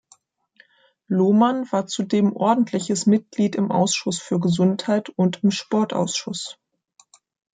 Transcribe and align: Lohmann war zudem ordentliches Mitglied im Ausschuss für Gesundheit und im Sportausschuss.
Lohmann 1.09 1.71
war 1.71 1.85
zudem 1.85 2.35
ordentliches 2.35 3.05
Mitglied 3.05 3.55
im 3.55 3.69
Ausschuss 3.71 4.17
für 4.19 4.39
Gesundheit 4.39 5.09
und 5.09 5.43
im 5.43 5.51
Sportausschuss. 5.51 6.57